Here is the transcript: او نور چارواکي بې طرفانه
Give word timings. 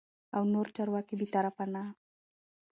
او 0.35 0.43
نور 0.53 0.67
چارواکي 0.75 1.15
بې 1.19 1.27
طرفانه 1.33 1.83